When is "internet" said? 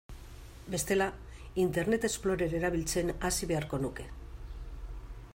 1.63-2.07